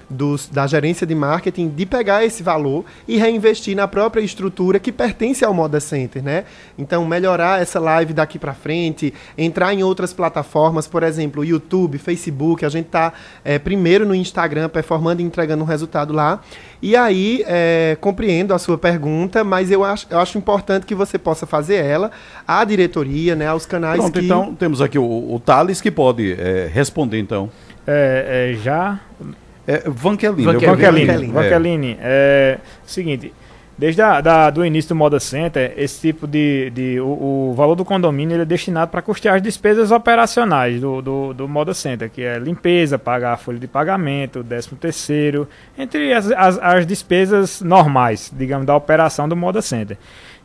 [0.10, 4.91] dos- da gerência de marketing de pegar esse valor e reinvestir na própria estrutura que
[4.91, 6.46] pertence ao Moda Center, né?
[6.78, 12.65] Então, melhorar essa live daqui para frente, entrar em outras plataformas, por exemplo, YouTube, Facebook,
[12.65, 13.13] a gente está
[13.63, 16.41] primeiro no Instagram, performando e entregando um resultado lá.
[16.82, 21.17] E aí, é, compreendo a sua pergunta, mas eu acho, eu acho importante que você
[21.17, 22.12] possa fazer ela,
[22.48, 24.26] à diretoria, né, aos canais Pronto, que...
[24.26, 27.50] então temos aqui o, o Thales que pode eh, responder então.
[27.86, 29.00] É, é, já
[29.67, 31.27] É, Vankeline, Vankeline.
[31.27, 33.34] Vankeline, é seguinte,
[33.77, 37.75] desde a, da, do início do Moda Center, esse tipo de, de o, o valor
[37.75, 42.10] do condomínio ele é destinado para custear as despesas operacionais do, do, do Moda Center,
[42.10, 47.62] que é limpeza, pagar a folha de pagamento, décimo terceiro, entre as, as, as despesas
[47.62, 49.97] normais, digamos, da operação do Moda Center.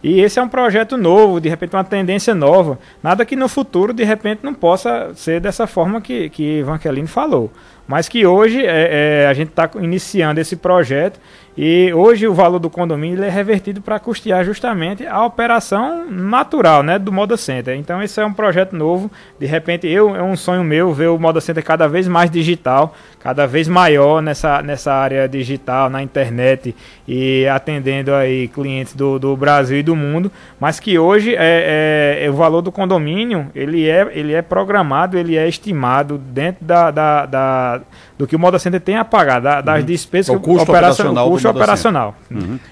[0.03, 2.79] E esse é um projeto novo, de repente uma tendência nova.
[3.03, 7.51] Nada que no futuro, de repente, não possa ser dessa forma que, que Vankelini falou.
[7.87, 11.21] Mas que hoje é, é, a gente está iniciando esse projeto
[11.57, 16.99] e hoje o valor do condomínio é revertido para custear justamente a operação natural né,
[16.99, 17.77] do Moda Center.
[17.77, 19.11] Então esse é um projeto novo.
[19.39, 22.95] De repente eu é um sonho meu ver o Moda Center cada vez mais digital,
[23.23, 26.75] cada vez maior nessa, nessa área digital, na internet
[27.07, 30.31] e atendendo aí clientes do, do Brasil e do mundo.
[30.59, 35.17] Mas que hoje é, é- é o valor do condomínio ele é, ele é programado,
[35.17, 37.81] ele é estimado dentro da, da, da-
[38.19, 40.91] do que o Moda Center tem a pagar, da- das despesas É o custo operacion-
[41.11, 42.17] operacional do custo operacional.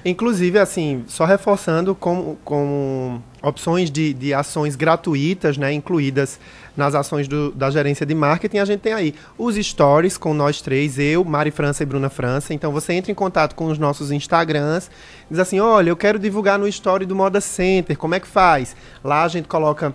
[0.05, 6.39] Inclusive, assim, só reforçando com, com opções de, de ações gratuitas, né, incluídas
[6.77, 10.61] nas ações do- da gerência de marketing, a gente tem aí os stories com nós
[10.61, 12.55] três, eu, Mari França e Bruna França.
[12.55, 14.91] Então você entra em contato com os nossos Instagrams,
[15.31, 18.77] diz assim, olha, eu quero divulgar no story do Moda Center, como é que faz?
[19.03, 19.95] Lá a gente coloca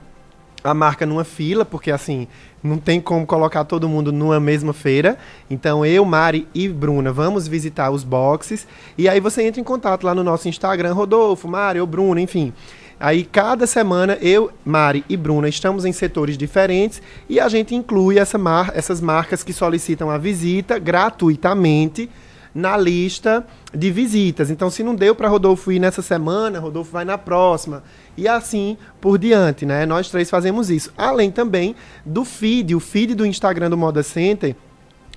[0.63, 2.27] a marca numa fila, porque assim,
[2.63, 5.17] não tem como colocar todo mundo numa mesma feira.
[5.47, 10.03] Então eu, Mari e Bruna vamos visitar os boxes e aí você entra em contato
[10.03, 12.51] lá no nosso Instagram, Rodolfo, Mari ou Bruna, enfim.
[12.99, 18.17] Aí cada semana eu, Mari e Bruna estamos em setores diferentes e a gente inclui
[18.17, 22.10] essa mar essas marcas que solicitam a visita gratuitamente
[22.55, 24.49] na lista de visitas.
[24.49, 27.84] Então, se não deu para Rodolfo ir nessa semana, Rodolfo vai na próxima.
[28.15, 29.86] E assim por diante, né?
[29.86, 30.89] Nós três fazemos isso.
[30.97, 34.55] Além também do feed, o feed do Instagram do Moda Center.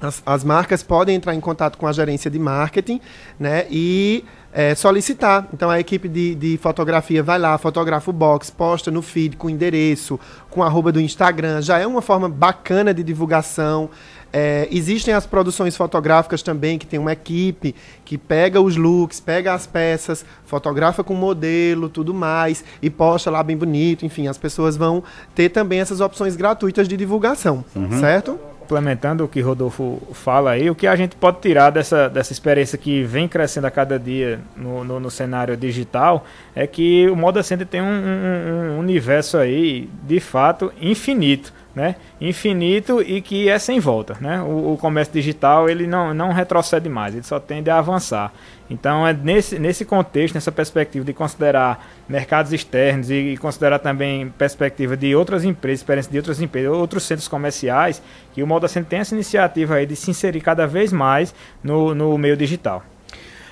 [0.01, 3.01] As, as marcas podem entrar em contato com a gerência de marketing,
[3.39, 3.67] né?
[3.71, 5.47] E é, solicitar.
[5.53, 9.49] Então a equipe de, de fotografia vai lá, fotografa o box, posta no feed com
[9.49, 10.19] endereço,
[10.51, 11.61] com arroba do Instagram.
[11.63, 13.91] Já é uma forma bacana de divulgação.
[14.31, 19.55] É, existem as produções fotográficas também, que tem uma equipe que pega os looks, pega
[19.55, 24.05] as peças, fotografa com modelo, tudo mais, e posta lá bem bonito.
[24.05, 25.03] Enfim, as pessoas vão
[25.35, 27.65] ter também essas opções gratuitas de divulgação,
[28.01, 28.39] certo?
[28.69, 32.77] Complementando o que Rodolfo fala aí, o que a gente pode tirar dessa, dessa experiência
[32.77, 37.43] que vem crescendo a cada dia no, no, no cenário digital é que o Moda
[37.43, 43.59] Center tem um, um- um universo aí, de fato, infinito né, infinito e que é
[43.59, 44.17] sem volta.
[44.21, 44.41] Né?
[44.43, 48.33] O, o, comércio digital ele não, não retrocede mais, ele só tende a avançar.
[48.71, 54.29] Então é nesse, nesse contexto, nessa perspectiva de considerar mercados externos e, e considerar também
[54.37, 58.03] perspectiva de outras empresas, experiência de outras empresas, outros centros comerciais,
[58.35, 61.95] que o Moda Center tem essa iniciativa aí de se inserir cada vez mais no,
[61.95, 62.83] no meio digital.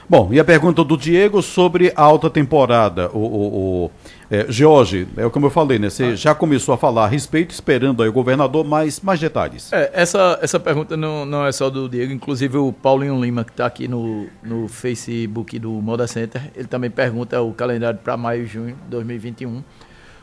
[0.08, 3.10] Bom, e a pergunta do Diego sobre a alta temporada.
[3.12, 3.90] O, o, o
[4.30, 5.88] é, Jorge, é como eu falei, né?
[5.88, 6.14] Você ah.
[6.16, 9.72] já começou a falar a respeito, esperando aí o governador mais, mais detalhes.
[9.72, 13.52] É, essa, essa pergunta não, não é só do Diego, inclusive o Paulinho Lima, que
[13.52, 18.42] está aqui no, no Facebook do Moda Center, ele também pergunta o calendário para maio
[18.42, 19.62] e junho de 2021.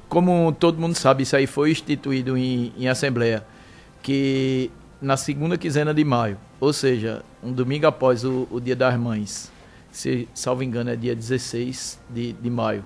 [0.10, 3.46] Como todo mundo sabe, isso aí foi instituído em, em Assembleia,
[4.02, 4.70] que
[5.02, 9.52] na segunda quinzena de maio, ou seja, um domingo após o, o Dia das Mães,
[9.92, 12.84] se salvo engano é dia 16 de, de maio,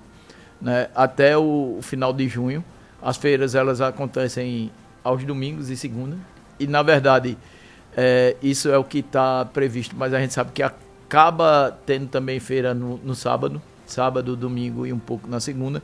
[0.61, 2.63] né, até o, final de junho.
[3.01, 4.71] As feiras elas acontecem
[5.03, 6.17] aos domingos e segunda.
[6.59, 7.37] E na verdade
[7.95, 12.39] é, isso é o que está previsto, mas a gente sabe que acaba tendo também
[12.39, 15.81] feira no, no sábado, sábado, domingo e um pouco na segunda.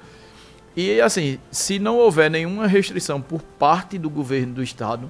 [0.75, 5.09] E assim, se não houver nenhuma restrição por parte do governo do estado,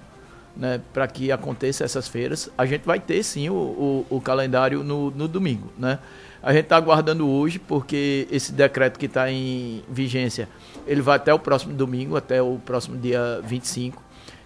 [0.55, 4.83] né, para que aconteça essas feiras, a gente vai ter sim o, o, o calendário
[4.83, 5.71] no, no, domingo.
[5.77, 5.99] Né?
[6.43, 10.49] A gente está aguardando hoje, porque esse decreto que está em vigência,
[10.85, 14.03] ele vai até o próximo domingo, até o próximo dia 25.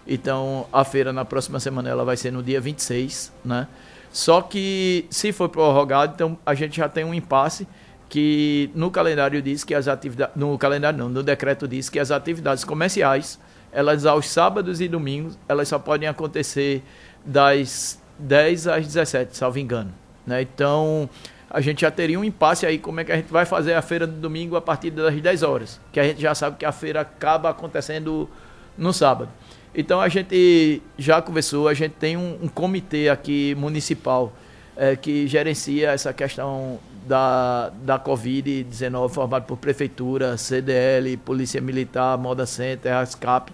[0.07, 3.67] Então, a feira na próxima semana ela vai ser no dia 26, né?
[4.11, 7.67] Só que se for prorrogado, então a gente já tem um impasse
[8.07, 12.09] que no calendário diz que as atividades, no calendário não, no decreto diz que as
[12.09, 13.39] atividades comerciais
[13.71, 16.83] elas aos sábados e domingos, elas só podem acontecer
[17.25, 19.93] das 10 às 17, salvo engano.
[20.25, 20.41] Né?
[20.41, 21.09] Então,
[21.49, 23.81] a gente já teria um impasse aí, como é que a gente vai fazer a
[23.81, 26.71] feira do domingo a partir das 10 horas, que a gente já sabe que a
[26.71, 28.29] feira acaba acontecendo
[28.77, 29.29] no sábado.
[29.73, 34.33] Então, a gente já conversou, a gente tem um, um comitê aqui municipal
[34.75, 42.45] é, que gerencia essa questão da, da Covid-19, formado por Prefeitura, CDL, Polícia Militar, Moda
[42.45, 43.51] Center, ASCAP.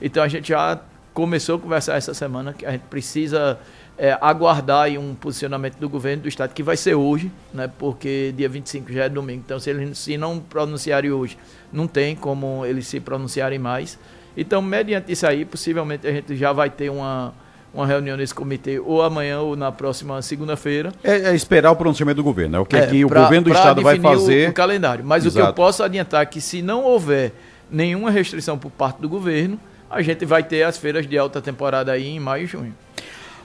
[0.00, 0.80] Então a gente já
[1.14, 3.58] começou a conversar essa semana que a gente precisa
[3.98, 8.48] é, aguardar um posicionamento do governo do estado, que vai ser hoje, né, porque dia
[8.48, 9.42] 25 já é domingo.
[9.44, 11.36] Então, se eles se não pronunciarem hoje,
[11.72, 13.98] não tem como eles se pronunciarem mais.
[14.36, 17.34] Então, mediante isso aí, possivelmente a gente já vai ter uma
[17.72, 20.92] uma reunião nesse comitê ou amanhã ou na próxima segunda-feira.
[21.04, 23.44] É, é, esperar o pronunciamento do governo, é o que, é, que pra, o governo
[23.44, 24.48] do estado vai fazer.
[24.48, 25.04] O, o calendário.
[25.04, 25.38] Mas Exato.
[25.38, 27.32] o que eu posso adiantar é que se não houver
[27.70, 31.92] nenhuma restrição por parte do governo, a gente vai ter as feiras de alta temporada
[31.92, 32.74] aí em maio e junho.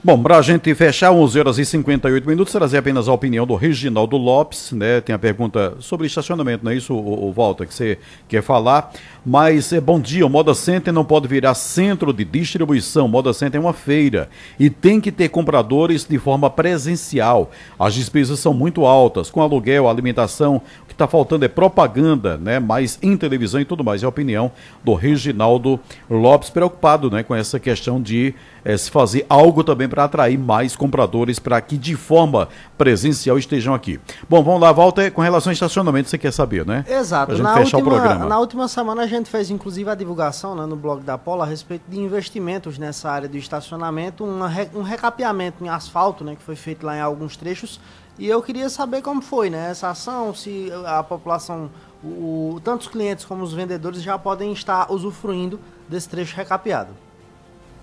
[0.06, 3.54] Bom, para a gente fechar, 11 horas e 58 minutos, trazer apenas a opinião do
[3.54, 5.00] Reginaldo Lopes, né?
[5.00, 8.92] Tem a pergunta sobre estacionamento, não é isso, o, o Walter, que você quer falar?
[9.26, 13.58] Mas, é, bom dia, o Moda Center não pode virar centro de distribuição, Moda Center
[13.58, 14.28] é uma feira
[14.60, 17.50] e tem que ter compradores de forma presencial.
[17.78, 22.58] As despesas são muito altas, com aluguel, alimentação, o que está faltando é propaganda, né?
[22.58, 24.02] Mais em televisão e tudo mais.
[24.02, 24.52] É a opinião
[24.84, 27.22] do Reginaldo Lopes, preocupado, né?
[27.22, 31.78] Com essa questão de é, se fazer algo também para atrair mais compradores para que
[31.78, 33.98] de forma presencial estejam aqui.
[34.28, 36.84] Bom, vamos lá, volta com relação ao estacionamento, você quer saber, né?
[36.88, 37.26] Exato.
[37.26, 38.26] Pra gente na fechar última, o programa.
[38.26, 41.46] Na última semana a gente fez inclusive a divulgação né, no blog da Polo a
[41.46, 46.56] respeito de investimentos nessa área do estacionamento, uma, um recapeamento em asfalto, né, que foi
[46.56, 47.80] feito lá em alguns trechos.
[48.18, 51.70] E eu queria saber como foi, né, essa ação, se a população,
[52.02, 56.90] o, tanto os clientes como os vendedores já podem estar usufruindo desse trecho recapeado.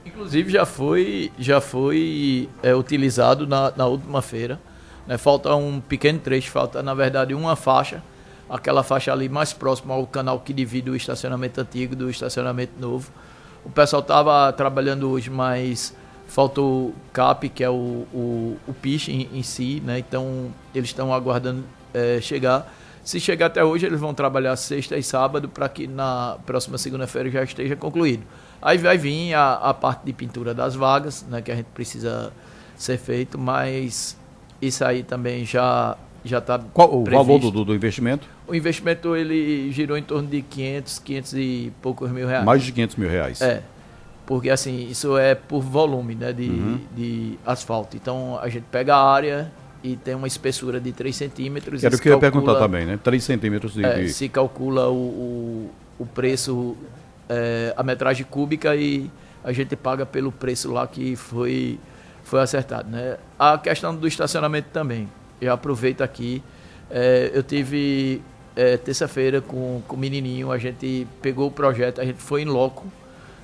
[0.06, 4.60] Inclusive já foi, já foi é, utilizado na, na última feira.
[5.06, 5.18] Né?
[5.18, 8.02] Falta um pequeno trecho, falta na verdade uma faixa,
[8.52, 13.10] aquela faixa ali mais próxima ao canal que divide o estacionamento antigo do estacionamento novo.
[13.64, 15.96] O pessoal estava trabalhando hoje, mas
[16.28, 20.00] faltou o CAP, que é o, o, o em, em si, né?
[20.00, 22.72] então eles estão aguardando é, chegar.
[23.04, 27.30] Se chegar até hoje, eles vão trabalhar sexta e sábado para que na próxima segunda-feira
[27.32, 28.24] já esteja concluído.
[28.62, 32.32] Aí vai vir a, a parte de pintura das vagas, né, que a gente precisa
[32.76, 34.18] ser feito, mas
[34.62, 37.26] isso aí também já já está Qual o previsto.
[37.26, 38.28] valor do, do, investimento?
[38.48, 42.46] O investimento ele girou em torno de 500, 500 e poucos mil reais.
[42.46, 43.42] Mais de 500 mil reais.
[43.42, 43.62] É,
[44.26, 46.80] porque assim, isso é por volume né, de, uhum.
[46.96, 47.98] de asfalto.
[47.98, 49.52] Então a gente pega a área
[49.84, 51.84] e tem uma espessura de 3 centímetros.
[51.84, 53.00] Era o que eu ia perguntar também, né?
[53.04, 56.78] 3 centímetros de, é, Se calcula o, o, o preço
[57.32, 59.10] é, a metragem cúbica e
[59.44, 61.80] a gente paga pelo preço lá que foi,
[62.24, 62.90] foi acertado.
[62.90, 63.18] Né?
[63.40, 65.08] A questão do estacionamento também.
[65.42, 66.44] Eu aproveito aqui.
[66.90, 68.22] É, eu tive
[68.56, 72.46] é, terça-feira com, com o menininho, a gente pegou o projeto, a gente foi em
[72.46, 72.86] loco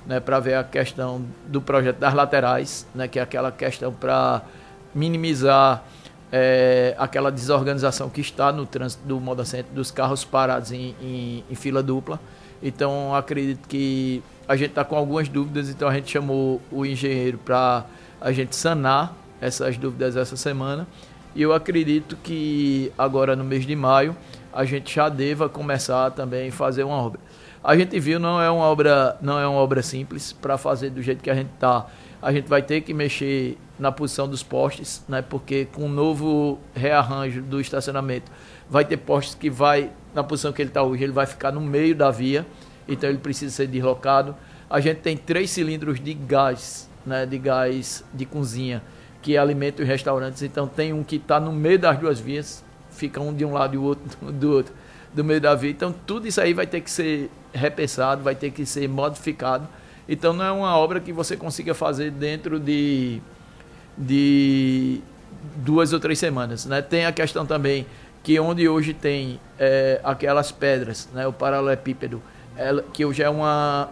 [0.06, 4.42] né, para ver a questão do projeto das laterais, né, que é aquela questão para
[4.94, 5.84] minimizar
[6.32, 11.44] é, aquela desorganização que está no trânsito do Moda Center, dos carros parados em, em,
[11.50, 12.20] em fila dupla.
[12.62, 17.38] Então, acredito que a gente está com algumas dúvidas, então a gente chamou o engenheiro
[17.38, 17.84] para
[18.20, 20.86] a gente sanar essas dúvidas essa semana.
[21.38, 24.16] E eu acredito que agora no mês de maio
[24.52, 27.20] a gente já deva começar também a fazer uma obra.
[27.62, 31.00] A gente viu, não é uma obra, não é uma obra simples para fazer do
[31.00, 31.86] jeito que a gente está.
[32.20, 35.22] A gente vai ter que mexer na posição dos postes, né?
[35.22, 38.32] Porque com o novo rearranjo do estacionamento,
[38.68, 41.60] vai ter postes que vai na posição que ele está hoje, ele vai ficar no
[41.60, 42.44] meio da via,
[42.88, 44.34] então ele precisa ser deslocado.
[44.68, 47.24] A gente tem três cilindros de gás, né?
[47.24, 48.82] De gás de cozinha
[49.22, 50.42] que alimentam os restaurantes.
[50.42, 53.74] Então tem um que está no meio das duas vias, fica um de um lado
[53.74, 54.74] e o outro do outro
[55.12, 55.70] do meio da via.
[55.70, 59.66] Então tudo isso aí vai ter que ser repensado, vai ter que ser modificado.
[60.08, 63.20] Então não é uma obra que você consiga fazer dentro de,
[63.96, 65.00] de
[65.56, 66.64] duas ou três semanas.
[66.66, 66.80] Né?
[66.80, 67.86] Tem a questão também
[68.22, 72.22] que onde hoje tem é, aquelas pedras, né, o paralelepípedo,
[72.56, 73.88] ela, que hoje é uma,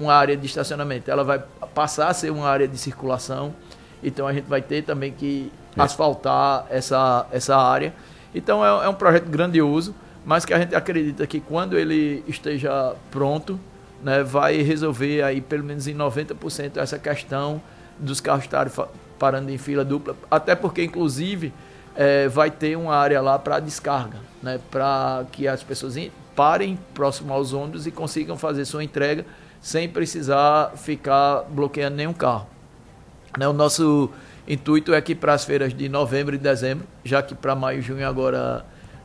[0.00, 1.42] uma área de estacionamento, ela vai
[1.74, 3.54] passar a ser uma área de circulação.
[4.02, 5.82] Então a gente vai ter também que é.
[5.82, 7.94] asfaltar essa, essa área.
[8.34, 9.94] Então é, é um projeto grandioso
[10.24, 13.58] mas que a gente acredita que quando ele esteja pronto,
[14.02, 17.60] né, vai resolver aí pelo menos em 90% essa questão
[17.98, 18.72] dos carros estarem
[19.18, 21.52] parando em fila dupla, até porque inclusive
[21.94, 25.96] é, vai ter uma área lá para descarga, né, para que as pessoas
[26.34, 29.24] parem próximo aos ônibus e consigam fazer sua entrega
[29.60, 32.48] sem precisar ficar bloqueando nenhum carro.
[33.38, 34.10] Né, o nosso
[34.46, 37.82] intuito é que para as feiras de novembro e dezembro, já que para maio e
[37.82, 38.64] junho agora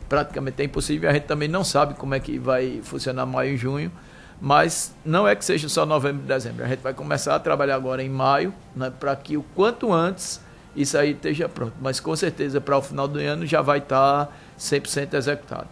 [0.10, 1.10] praticamente é impossível.
[1.10, 3.92] A gente também não sabe como é que vai funcionar maio e junho,
[4.40, 6.64] mas não é que seja só novembro e dezembro.
[6.64, 10.42] A gente vai começar a trabalhar agora em maio, né, para que o quanto antes
[10.76, 11.74] isso aí esteja pronto.
[11.82, 15.68] Mas com certeza para o final do ano já vai estar 100% executado.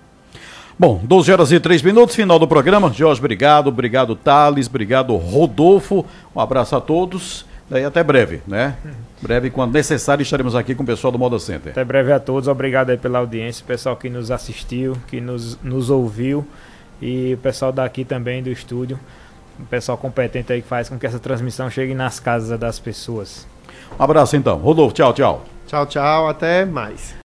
[0.78, 2.92] Bom, 12 horas e 3 minutos, final do programa.
[2.92, 3.68] Jorge, obrigado.
[3.68, 4.68] Obrigado, Thales.
[4.68, 6.06] Obrigado, Rodolfo.
[6.36, 7.46] Um abraço a todos.
[7.72, 8.76] E até breve, né?
[9.22, 11.72] Breve, quando necessário, estaremos aqui com o pessoal do Moda Center.
[11.72, 15.58] Até breve a todos, obrigado aí pela audiência, o pessoal que nos assistiu, que nos,
[15.64, 16.46] nos ouviu
[17.02, 19.00] e o pessoal daqui também do estúdio,
[19.60, 23.48] o pessoal competente aí que faz com que essa transmissão chegue nas casas das pessoas.
[24.00, 24.58] Um abraço então.
[24.58, 25.46] Rodolfo, tchau, tchau.
[25.68, 27.14] Tchau, tchau, até mais.